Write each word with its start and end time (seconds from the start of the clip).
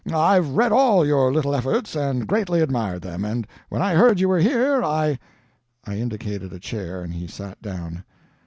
I've 0.11 0.49
read 0.55 0.71
all 0.71 1.05
your 1.05 1.31
little 1.31 1.53
efforts 1.53 1.95
and 1.95 2.25
greatly 2.25 2.59
admired 2.59 3.03
them, 3.03 3.23
and 3.23 3.45
when 3.69 3.83
I 3.83 3.93
heard 3.93 4.19
you 4.19 4.29
were 4.29 4.39
here, 4.39 4.83
I..." 4.83 5.19
I 5.85 5.97
indicated 5.97 6.51
a 6.51 6.59
chair, 6.59 7.03
and 7.03 7.13
he 7.13 7.27
sat 7.27 7.61
down. 7.61 8.03